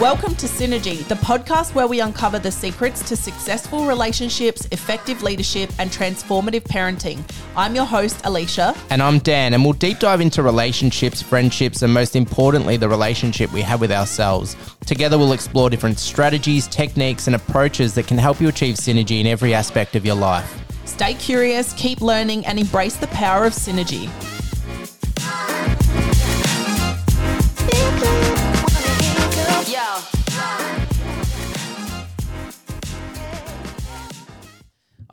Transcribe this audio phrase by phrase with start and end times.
[0.00, 5.70] Welcome to Synergy, the podcast where we uncover the secrets to successful relationships, effective leadership,
[5.78, 7.22] and transformative parenting.
[7.56, 8.76] I'm your host, Alicia.
[8.90, 13.50] And I'm Dan, and we'll deep dive into relationships, friendships, and most importantly, the relationship
[13.54, 14.54] we have with ourselves.
[14.84, 19.26] Together, we'll explore different strategies, techniques, and approaches that can help you achieve synergy in
[19.26, 20.62] every aspect of your life.
[20.84, 24.10] Stay curious, keep learning, and embrace the power of synergy.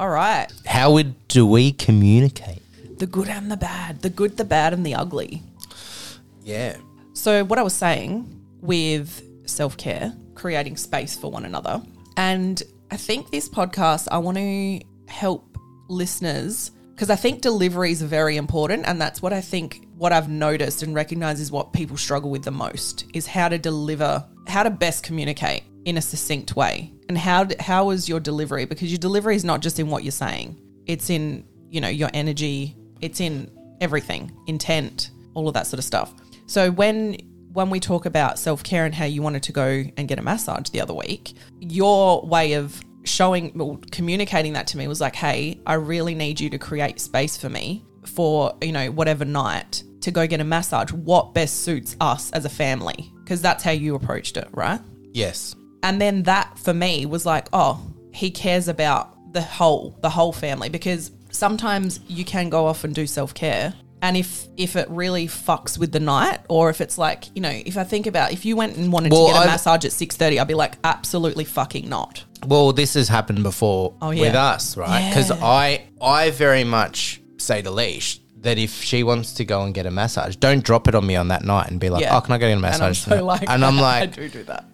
[0.03, 0.52] All right.
[0.66, 2.62] How would, do we communicate?
[2.99, 5.41] The good and the bad, the good, the bad, and the ugly.
[6.43, 6.76] Yeah.
[7.13, 8.27] So, what I was saying
[8.59, 11.81] with self care, creating space for one another.
[12.17, 15.57] And I think this podcast, I want to help
[15.88, 18.85] listeners because I think delivery is very important.
[18.85, 22.43] And that's what I think, what I've noticed and recognized is what people struggle with
[22.43, 26.91] the most is how to deliver, how to best communicate in a succinct way.
[27.09, 28.65] And how, how is your delivery?
[28.65, 32.09] Because your delivery is not just in what you're saying, it's in, you know, your
[32.13, 36.13] energy, it's in everything, intent, all of that sort of stuff.
[36.45, 37.17] So when
[37.54, 40.21] when we talk about self care and how you wanted to go and get a
[40.21, 45.15] massage the other week, your way of showing, well, communicating that to me was like,
[45.15, 49.84] hey, I really need you to create space for me for, you know, whatever night
[50.01, 50.91] to go get a massage.
[50.91, 53.11] What best suits us as a family?
[53.23, 54.81] Because that's how you approached it, right?
[55.13, 55.55] Yes.
[55.84, 57.79] And then that for me was like, oh,
[58.13, 62.93] he cares about the whole, the whole family because sometimes you can go off and
[62.93, 63.73] do self care
[64.03, 67.50] and if if it really fucks with the night or if it's like you know
[67.66, 69.85] if i think about if you went and wanted Well, to get a I've- massage
[69.85, 74.22] at 6.30 i'd be like absolutely fucking not Well, this has happened before Oh, yeah.
[74.22, 75.09] with us, right?
[75.09, 75.44] Because Yeah.
[75.44, 79.86] I, I very much say to Leash that if she wants to go and get
[79.86, 82.16] a massage, don't drop it on me on that night and be like, Yeah.
[82.16, 83.81] "Oh, can I go get a massage?" and i'm so tonight?" like and I'm i
[83.81, 84.66] like, do do that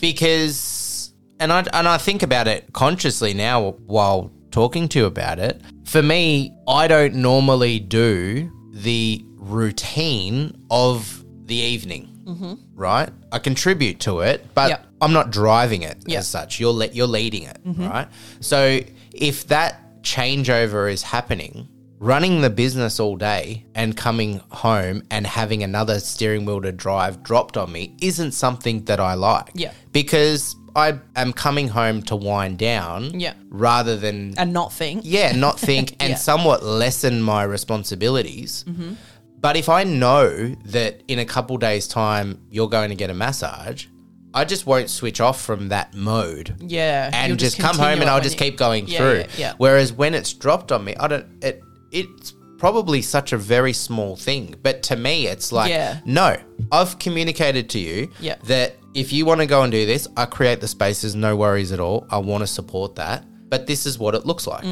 [0.00, 5.38] because and I and I think about it consciously now while talking to you about
[5.38, 5.60] it.
[5.84, 12.14] For me, I don't normally do the routine of the evening.
[12.24, 12.54] Mm-hmm.
[12.74, 14.86] Right, I contribute to it, but Yep.
[15.00, 16.60] I'm not driving it as such.
[16.60, 17.88] You're le- you're leading it, mm-hmm.
[17.88, 18.08] right?
[18.40, 18.80] So
[19.12, 25.62] if that changeover is happening, running the business all day and coming home and having
[25.62, 29.50] another steering wheel to drive dropped on me isn't something that I like.
[29.54, 29.72] Yeah.
[29.92, 33.34] Because I am coming home to wind down Yeah.
[33.48, 36.16] rather than and not think yeah, not think and Yeah.
[36.16, 38.64] somewhat lessen my responsibilities.
[38.68, 38.92] Mm-hmm.
[39.40, 43.14] But if I know that in a couple days' time you're going to get a
[43.14, 43.86] massage,
[44.34, 48.10] I just won't switch off from that mode yeah and you'll just, come home and
[48.10, 49.18] I'll just keep going Yeah, through.
[49.20, 49.52] yeah, yeah.
[49.56, 51.26] Whereas when it's dropped on me, I don't.
[51.42, 51.62] It
[51.92, 56.00] it's probably such a very small thing, but to me, it's like Yeah.
[56.04, 56.36] no.
[56.72, 58.34] I've communicated to you Yeah.
[58.44, 61.70] that if you want to go and do this, I create the spaces, no worries
[61.72, 62.06] at all.
[62.10, 64.64] I want to support that, but this is what it looks like.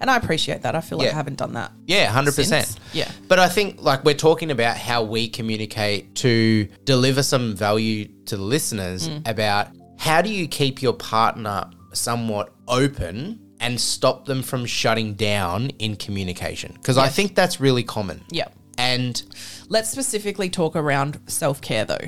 [0.00, 1.12] and i appreciate that i feel like Yeah.
[1.12, 2.66] i haven't done that Yeah, hundred percent.
[2.66, 3.10] Since- yeah.
[3.28, 8.36] But I think like we're talking about how we communicate to deliver some value to
[8.36, 9.26] the listeners Mm.
[9.28, 9.68] about
[9.98, 15.96] how do you keep your partner somewhat open and stop them from shutting down in
[15.96, 16.72] communication?
[16.74, 18.22] Because I think that's really common.
[18.30, 19.22] yeah And
[19.68, 22.06] let's specifically talk around self-care though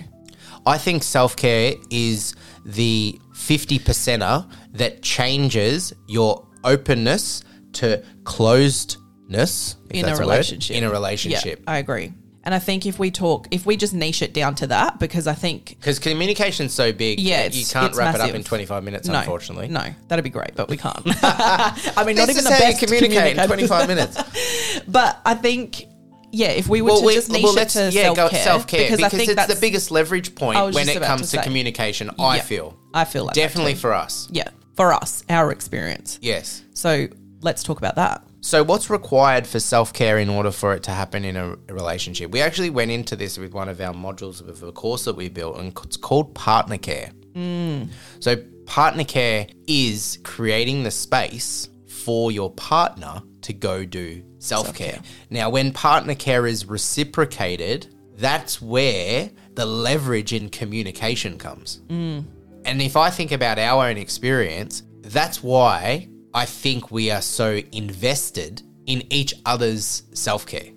[0.66, 7.44] I think self care is the 50 percenter that changes your openness
[7.74, 11.60] to closedness in a word, relationship in a relationship.
[11.60, 12.12] yeah i agree
[12.48, 15.26] and i think if we talk if we just niche it down to that because
[15.26, 19.06] i think Because communication's so big, Yeah, you can't wrap it up in 25 minutes,
[19.06, 19.68] No, unfortunately.
[19.68, 21.02] No, that'd be great, but we can't.
[21.04, 24.82] I mean, not even the how best you communicate in 25 minutes.
[24.88, 25.84] But I think,
[26.32, 28.96] yeah, if we were to we- just niche well, it to yeah, self-care, self-care because,
[28.96, 32.10] because, I think it's that's the biggest leverage point when it comes to to, communication,
[32.18, 32.42] I Yeah.
[32.42, 32.78] feel.
[32.94, 34.28] I feel like Definitely for us.
[34.30, 36.18] yeah, for us, our experience.
[36.22, 36.62] Yes.
[36.72, 37.08] So
[37.42, 38.22] let's talk about that.
[38.40, 42.30] So, what's required for self care in order for it to happen in a, relationship?
[42.30, 45.28] We actually went into this with one of our modules of a course that we
[45.28, 47.10] built, and it's called partner care.
[47.34, 47.88] Mm.
[48.20, 48.36] So,
[48.66, 54.92] partner care is creating the space for your partner to go do self care.
[54.92, 55.10] Self-care.
[55.30, 61.80] Now, when partner care is reciprocated, that's where the leverage in communication comes.
[61.88, 62.24] Mm.
[62.64, 67.60] And if I think about our own experience, that's why I think we are so
[67.72, 70.70] invested in each other's self care.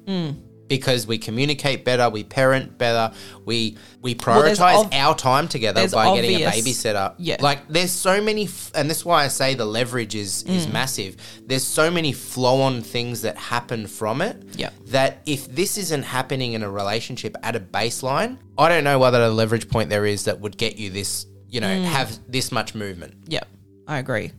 [0.67, 3.13] Because we communicate better, we parent better,
[3.43, 7.13] we we Well, there's prioritize our time together by getting a obvious- babysitter.
[7.17, 7.35] Yeah.
[7.41, 10.71] Like there's so many, f- and that's why I say the leverage is is Mm.
[10.71, 11.17] massive.
[11.45, 14.41] There's so many flow on things that happen from it.
[14.55, 14.69] Yeah.
[14.87, 19.13] That if this isn't happening in a relationship at a baseline, I don't know what
[19.13, 22.73] other leverage point there is that would get you this you know, have this much
[22.75, 23.13] movement.
[23.27, 23.43] Yeah,
[23.85, 24.31] I agree.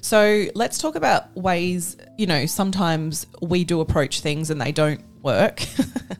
[0.00, 5.00] So let's talk about ways, you know, sometimes we do approach things and they don't
[5.22, 5.62] work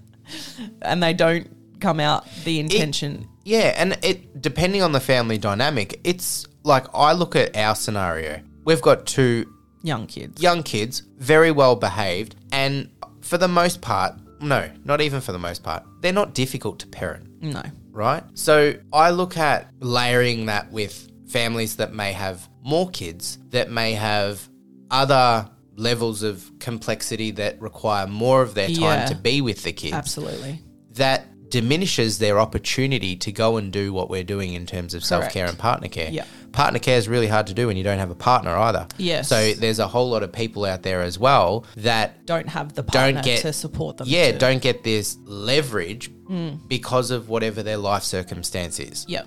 [0.83, 1.49] and they don't
[1.81, 3.29] come out the intention.
[3.45, 8.41] Yeah, and it depending on the family dynamic, it's like I look at our scenario.
[8.65, 10.41] We've got two young kids.
[10.41, 12.89] young kids, very well behaved, and
[13.21, 16.87] for the most part, no, not even for the most part, they're not difficult to
[16.87, 17.63] parent, No.
[17.91, 18.23] right?
[18.35, 23.95] So I look at layering that with families that may have more kids, that may
[23.95, 24.47] have
[24.91, 29.07] other levels of complexity that require more of their time Yeah.
[29.07, 30.61] to be with the kids Absolutely.
[30.95, 35.31] that diminishes their opportunity to go and do what we're doing in terms of self
[35.31, 36.11] care and partner care.
[36.11, 36.25] Yeah.
[36.53, 38.87] Partner care is really hard to do when you don't have a partner either.
[38.99, 39.29] Yes.
[39.29, 42.83] So there's a whole lot of people out there as well that Don't have the
[42.83, 44.07] partner don't get to support them.
[44.09, 46.67] Yeah, to- don't get this leverage Mm.
[46.69, 49.05] because of whatever their life circumstance is.
[49.09, 49.27] Yep.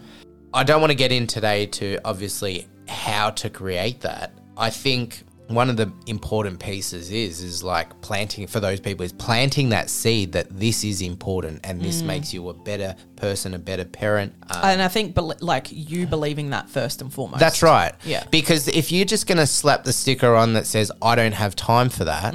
[0.56, 4.32] I don't want to get in today to obviously how to create that.
[4.58, 9.12] I think one of the important pieces is is like planting for those people is
[9.12, 12.06] planting that seed that this is important and this Mm.
[12.06, 14.34] makes you a better person, a better parent.
[14.50, 17.42] Uh, And I think, like, you believing that first and foremost.
[17.42, 17.94] that's right.
[18.06, 18.24] Yeah.
[18.32, 21.56] Because if you're just going to slap the sticker on that says I don't have
[21.56, 22.34] time for that,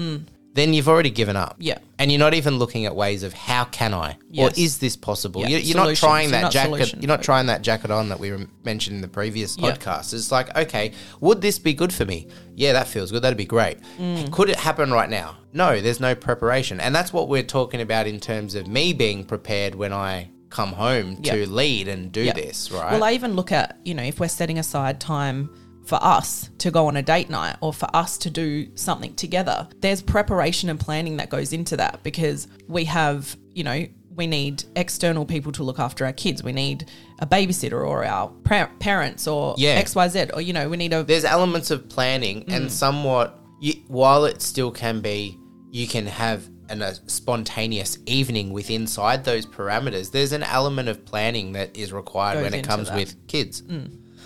[0.54, 1.56] then you've already given up.
[1.60, 1.78] Yeah.
[1.98, 4.58] And you're not even looking at ways of how can I Yes.
[4.58, 5.42] or is this possible?
[5.42, 5.48] Yeah.
[5.48, 6.70] You're, you're not trying that not jacket.
[6.70, 8.32] solution You're not trying that jacket on that we
[8.64, 9.70] mentioned in the previous Yeah.
[9.72, 10.12] podcast.
[10.12, 12.26] It's like, okay, would this be good for me?
[12.56, 13.22] Yeah, that feels good.
[13.22, 13.78] That'd be great.
[13.98, 14.32] Mm.
[14.32, 15.36] Could it happen right now?
[15.52, 16.80] No, there's no preparation.
[16.80, 20.72] And that's what we're talking about in terms of me being prepared when I come
[20.72, 22.32] home to lead and do Yeah.
[22.32, 22.90] this, right?
[22.92, 25.48] Well, I even look at, you know, if we're setting aside time
[25.90, 29.68] for us to go on a date night or for us to do something together,
[29.80, 34.62] there's preparation and planning that goes into that because we have, you know, we need
[34.76, 36.42] external people to look after our kids.
[36.44, 36.86] We need
[37.18, 39.80] a babysitter or our par- parents or Yeah.
[39.82, 41.02] XYZ or, you know, we need a.
[41.02, 42.54] there's elements of planning Mm.
[42.56, 45.36] and somewhat you, while it still can be
[45.72, 51.04] you can have an, a spontaneous evening with inside those parameters there's an element of
[51.04, 52.96] planning that is required Goes when it comes that.
[52.96, 53.62] with kids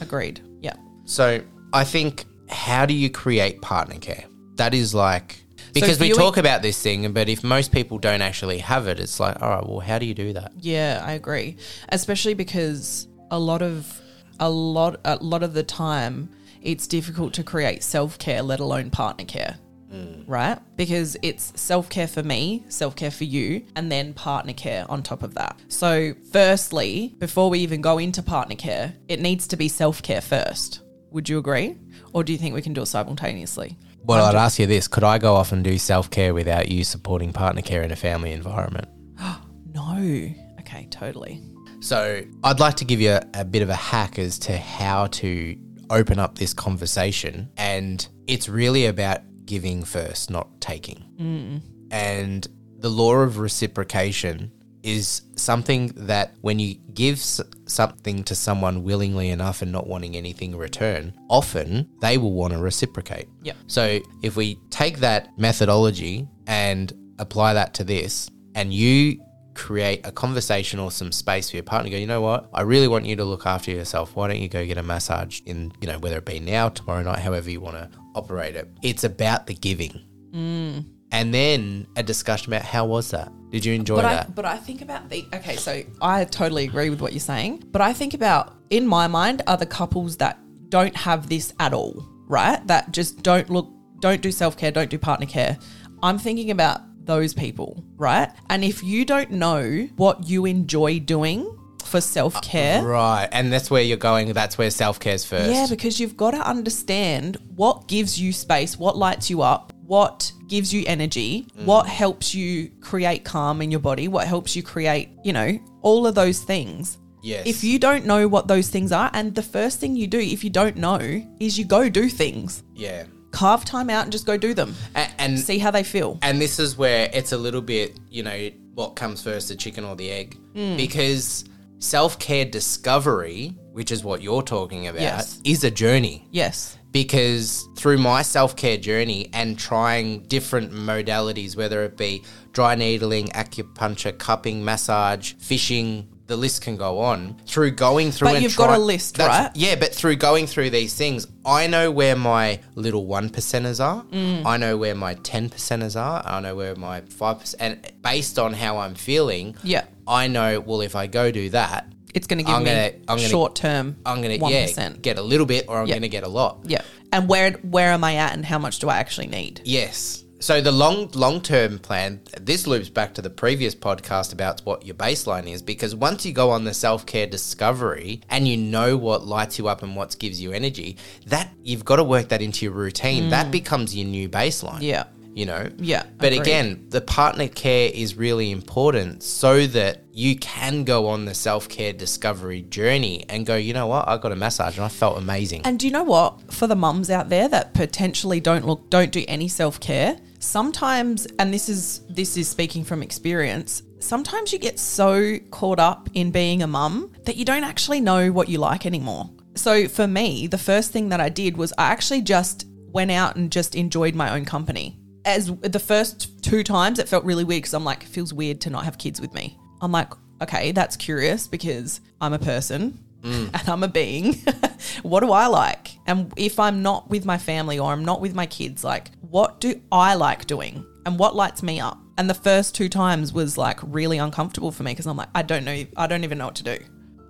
[0.01, 0.41] Agreed.
[0.61, 0.75] Yeah.
[1.05, 1.41] so
[1.75, 4.25] i think how do you create partner care
[4.57, 8.59] that is like because we talk about this thing but if most people don't actually
[8.59, 11.57] have it it's like all right well how do you do that Yeah, I agree.
[11.91, 14.01] Especially because a lot of
[14.41, 16.31] a lot a lot of the time
[16.63, 19.57] it's difficult to create self-care let alone partner care.
[19.93, 20.25] Mm.
[20.27, 20.59] Right?
[20.77, 25.35] Because it's self-care for me, self-care for you, and then partner care on top of
[25.35, 25.61] that.
[25.69, 30.81] So, firstly, before we even go into partner care, it needs to be self-care first.
[31.15, 31.77] Would you agree?
[32.13, 33.79] Or do you think we can do it simultaneously?
[34.07, 36.85] well um, i'd ask you this could i go off and do self-care without you
[36.85, 38.87] supporting partner care in a family environment
[39.75, 40.31] No.
[40.61, 41.43] Okay, totally.
[41.81, 45.09] So I'd like to give you a, a bit of a hack as to how
[45.09, 45.57] to
[45.91, 47.51] open up this conversation.
[47.57, 51.05] And it's really about giving first, not taking.
[51.21, 51.61] Mm.
[51.91, 52.47] And
[52.79, 54.53] the law of reciprocation
[54.85, 60.15] is something that when you give s- something to someone willingly enough and not wanting
[60.17, 63.27] anything in return, often they will want to reciprocate.
[63.43, 63.57] Yep.
[63.67, 69.21] So if we take that methodology and apply that to this, and you
[69.55, 72.51] create a conversation or some space for your partner, go, you know what?
[72.53, 74.15] I really want you to look after yourself.
[74.15, 77.03] Why don't you go get a massage in, you know, whether it be now, tomorrow
[77.03, 78.69] night, however you want to operate it.
[78.83, 80.01] It's about the giving.
[80.33, 80.85] Mm.
[81.15, 83.31] And then a discussion about how was that?
[83.51, 84.27] Did you enjoy But that?
[84.27, 85.55] I, but I think about the okay.
[85.55, 87.63] So I totally agree with what you're saying.
[87.71, 90.39] But I think about in my mind are the couples that
[90.71, 92.67] don't have this at all, right?
[92.67, 95.57] That just don't look, don't do self care, don't do partner care.
[96.03, 98.29] I'm thinking about those people, right?
[98.51, 101.47] And if you don't know what you enjoy doing
[101.85, 103.29] for self care, uh, Right.
[103.31, 104.33] And that's where you're going.
[104.33, 105.49] That's where self care's first.
[105.53, 110.33] yeah, because you've got to understand what gives you space, what lights you up, what
[110.49, 115.11] gives you energy, what helps you create calm in your body, what helps you create,
[115.25, 116.99] you know, all of those things.
[117.23, 117.47] Yes.
[117.47, 120.45] If you don't know what those things are, and the first thing you do if
[120.45, 123.05] you don't know is you go do things, yeah.
[123.31, 126.19] carve time out and just go do them, And, and see how they feel.
[126.23, 129.85] And this is where it's a little bit, you know, what comes first, the chicken
[129.85, 130.37] or the egg?
[130.55, 130.77] Hmm.
[130.77, 131.45] Because
[131.79, 135.41] self care discovery, which is what you're talking about, Yes.
[135.45, 136.29] is a journey.
[136.31, 136.79] Yes.
[136.95, 142.23] Because through my self care journey and trying different modalities, whether it be
[142.53, 147.37] dry needling, acupuncture, cupping, massage, fishing, the list can go on.
[147.47, 149.51] Through going through But and you've got a list, right?
[149.55, 154.05] Yeah, but through going through these things, I know where my little one percenters are.
[154.05, 154.47] Mm.
[154.47, 156.23] I know where my ten percenters are.
[156.25, 157.61] I know where my five percent.
[157.85, 159.85] And based on how I'm feeling, Yeah.
[160.07, 160.61] I know.
[160.61, 163.29] Well, if I go do that, It's going to give I'm me gonna- I'm gonna-
[163.29, 163.97] short term.
[164.07, 165.95] I'm gonna yeah get a little bit, or I'm Yeah.
[165.97, 166.61] gonna get a lot.
[166.65, 166.83] Yeah.
[167.13, 169.61] And where where am I at, and how much do I actually need?
[169.65, 170.21] Yes.
[170.41, 172.21] So the long long term plan.
[172.41, 176.33] This loops back to the previous podcast about what your baseline is, because once you
[176.33, 180.19] go on the self care discovery and you know what lights you up and what
[180.19, 183.31] gives you energy, that you've got to work that into your routine.
[183.31, 184.81] That becomes your new baseline.
[184.81, 184.83] Mm.
[184.83, 185.05] Yeah.
[185.35, 185.69] You know.
[185.79, 186.41] Yeah, But agreed.
[186.43, 191.69] again, the partner care is really important so that you can go on the self
[191.69, 193.57] care discovery journey and go.
[193.57, 194.07] You know what?
[194.09, 195.63] I got a massage and I felt amazing.
[195.65, 196.53] And do you know what?
[196.53, 200.17] For the mums out there that potentially don't look, don't do any self care.
[200.39, 203.83] Sometimes, and this is this is speaking from experience.
[203.99, 208.31] Sometimes you get so caught up in being a mum that you don't actually know
[208.31, 209.31] what you like anymore.
[209.57, 213.35] So for me, the first thing that I did was I actually just went out
[213.37, 214.99] and just enjoyed my own company.
[215.25, 218.61] As the first two times, it felt really weird because I'm like, it feels weird
[218.63, 219.59] to not have kids with me.
[219.81, 220.13] I'm like,
[220.43, 223.51] okay, that's curious because I'm a person mm.
[223.59, 224.35] and I'm a being.
[225.03, 225.93] what do I like?
[226.07, 229.61] And if I'm not with my family or I'm not with my kids, like, what
[229.61, 230.85] do I like doing?
[231.07, 231.99] And what lights me up?
[232.17, 235.43] And the first two times was like really uncomfortable for me because I'm like, I
[235.43, 236.79] don't know, I don't even know what to do.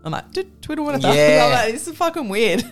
[0.05, 1.47] I'm like, "Twitter, Twitter, what Yeah.
[1.47, 2.63] I'm like, this is fucking weird.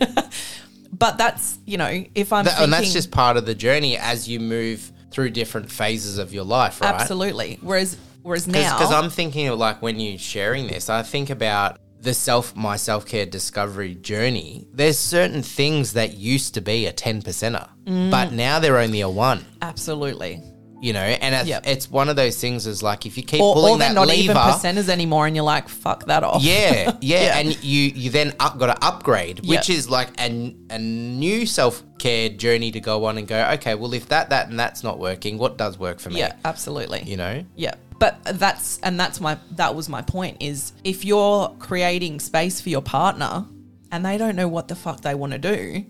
[0.92, 4.28] but that's, you know, if I'm That- and that's just part of the journey as
[4.28, 6.94] you move through different phases of your life, right?
[6.94, 7.58] absolutely.
[7.60, 11.78] Whereas, whereas now, Because I'm thinking of like when you're sharing this, I think about
[12.00, 14.66] the self my self care discovery journey.
[14.72, 18.10] There's certain things that used to be a ten percenter, Mm.
[18.10, 19.44] but now they're only a one.
[19.62, 20.40] absolutely.
[20.82, 21.66] You know, and it's, Yep.
[21.66, 22.66] it's one of those things.
[22.66, 25.26] Is like if you keep Or, pulling or they're that not lever, even percenters anymore,
[25.28, 26.42] and you're like, fuck that off.
[26.42, 27.38] yeah, yeah, Yeah.
[27.38, 29.78] and you you then up, got to upgrade, which Yep.
[29.78, 33.40] is like a, a new self care journey to go on and go.
[33.54, 36.18] Okay, well if that that and that's not working, what does work for me?
[36.18, 37.02] yeah, absolutely.
[37.06, 37.74] You know, Yeah.
[38.00, 42.70] But that's and that's my that was my point is if you're creating space for
[42.70, 43.44] your partner
[43.92, 45.84] and they don't know what the fuck they want to do,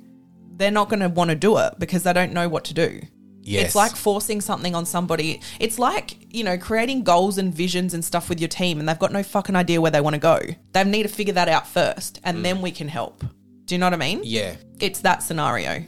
[0.58, 3.00] they're not going to want to do it because they don't know what to do.
[3.42, 3.66] Yes.
[3.66, 5.40] It's like forcing something on somebody.
[5.58, 8.98] It's like, you know, creating goals and visions and stuff with your team and they've
[8.98, 10.40] got no fucking idea where they want to go.
[10.72, 12.62] They need to figure that out first and then mm.
[12.62, 13.24] we can help.
[13.64, 14.20] Do you know what I mean?
[14.24, 14.56] yeah.
[14.80, 15.84] It's that scenario.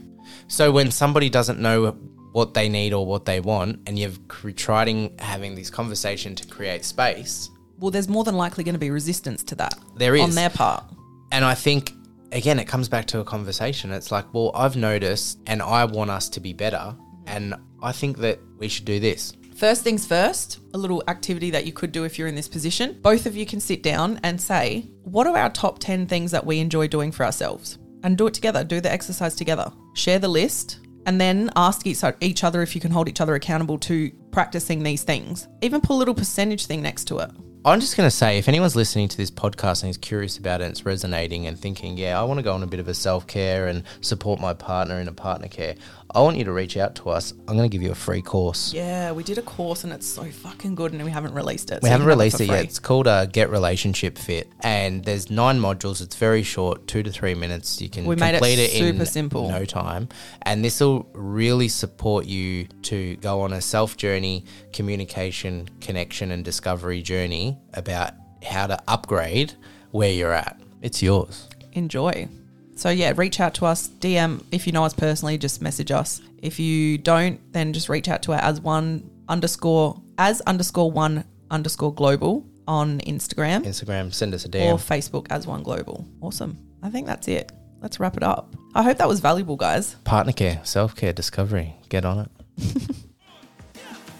[0.47, 1.91] So when somebody doesn't know
[2.31, 6.47] what they need or what they want, and you've cr- tried having this conversation to
[6.47, 9.75] create space, Well, there's more than likely going to be resistance to that.
[9.97, 10.21] There is.
[10.21, 10.83] On their part.
[11.31, 11.93] and I think
[12.31, 13.91] again it comes back to a conversation.
[13.91, 16.95] It's like, well, I've noticed, and I want us to be better,
[17.27, 19.33] and I think that we should do this.
[19.55, 22.99] First things first, a little activity that you could do if you're in this position.
[23.01, 26.45] Both of you can sit down and say, What are our top 10 things that
[26.45, 27.77] we enjoy doing for ourselves?
[28.03, 29.71] And do it together, do the exercise together.
[29.93, 33.77] Share the list and then ask each other if you can hold each other accountable
[33.79, 35.47] to practicing these things.
[35.61, 37.31] Even put a little percentage thing next to it.
[37.63, 40.61] I'm just going to say, if anyone's listening to this podcast and is curious about
[40.61, 42.87] it, and it's resonating and thinking, yeah, I want to go on a bit of
[42.87, 45.75] a self care and support my partner in a partner care,
[46.15, 47.33] I want you to reach out to us.
[47.33, 48.73] I'm going to give you a free course.
[48.73, 51.81] Yeah, we did a course and it's so fucking good and we haven't released it.
[51.83, 52.63] We so haven't released for it yet.
[52.63, 56.01] It's called uh, Get Relationship Fit, and there's nine modules.
[56.01, 57.81] It's very short, two to three minutes.
[57.81, 59.49] You can We made it complete it, in super simple.
[59.49, 60.07] no time,
[60.43, 66.45] and this will really support you to go on a self journey, communication, connection, and
[66.45, 69.53] discovery journey about how to upgrade
[69.91, 70.61] where you're at.
[70.81, 71.49] It's yours.
[71.73, 72.29] enjoy.
[72.75, 73.87] So yeah, reach out to us.
[73.99, 76.21] DM if you know us personally, just message us.
[76.41, 81.23] If you don't, then just reach out to our as one underscore as underscore one
[81.49, 84.65] underscore global on Instagram Instagram, send us a DM.
[84.65, 86.05] or Facebook as one global.
[86.21, 86.57] Awesome.
[86.83, 87.51] I think that's it.
[87.81, 88.55] Let's wrap it up.
[88.73, 89.95] I hope that was valuable, guys.
[90.03, 91.75] Partner care, self care, discovery.
[91.89, 92.31] Get on it.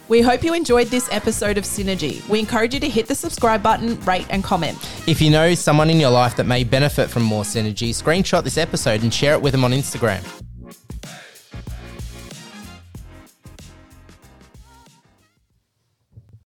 [0.07, 2.27] We hope you enjoyed this episode of Synergy.
[2.29, 4.77] We encourage you to hit the subscribe button, rate, and comment.
[5.07, 8.59] If you know someone in your life that may benefit from more synergy, screenshot this
[8.59, 10.44] episode and share it with them on Instagram.